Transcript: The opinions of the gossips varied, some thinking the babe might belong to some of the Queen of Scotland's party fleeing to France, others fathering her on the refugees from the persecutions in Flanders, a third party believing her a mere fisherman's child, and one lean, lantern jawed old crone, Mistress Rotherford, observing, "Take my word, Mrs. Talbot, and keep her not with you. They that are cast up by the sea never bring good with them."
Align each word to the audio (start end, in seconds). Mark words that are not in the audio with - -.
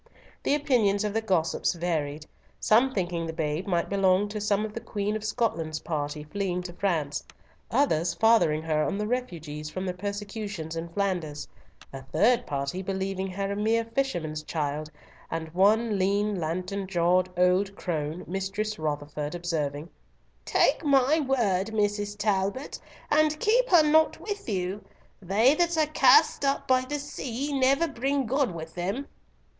The 0.41 0.55
opinions 0.55 1.03
of 1.03 1.13
the 1.13 1.21
gossips 1.21 1.73
varied, 1.73 2.25
some 2.59 2.91
thinking 2.91 3.27
the 3.27 3.33
babe 3.33 3.67
might 3.67 3.87
belong 3.87 4.29
to 4.29 4.41
some 4.41 4.65
of 4.65 4.73
the 4.73 4.79
Queen 4.79 5.15
of 5.15 5.23
Scotland's 5.23 5.79
party 5.81 6.23
fleeing 6.23 6.63
to 6.63 6.73
France, 6.73 7.23
others 7.69 8.15
fathering 8.15 8.63
her 8.63 8.81
on 8.83 8.97
the 8.97 9.05
refugees 9.05 9.69
from 9.69 9.85
the 9.85 9.93
persecutions 9.93 10.75
in 10.75 10.89
Flanders, 10.89 11.47
a 11.93 12.01
third 12.01 12.47
party 12.47 12.81
believing 12.81 13.27
her 13.27 13.51
a 13.51 13.55
mere 13.55 13.85
fisherman's 13.85 14.41
child, 14.41 14.89
and 15.29 15.53
one 15.53 15.99
lean, 15.99 16.39
lantern 16.39 16.87
jawed 16.87 17.29
old 17.37 17.75
crone, 17.75 18.23
Mistress 18.25 18.79
Rotherford, 18.79 19.35
observing, 19.35 19.87
"Take 20.45 20.83
my 20.83 21.19
word, 21.19 21.67
Mrs. 21.67 22.17
Talbot, 22.17 22.79
and 23.11 23.39
keep 23.39 23.69
her 23.69 23.83
not 23.83 24.19
with 24.19 24.49
you. 24.49 24.83
They 25.21 25.53
that 25.53 25.77
are 25.77 25.85
cast 25.85 26.43
up 26.43 26.67
by 26.67 26.85
the 26.89 26.97
sea 26.97 27.53
never 27.53 27.87
bring 27.87 28.25
good 28.25 28.51
with 28.55 28.73
them." 28.73 29.07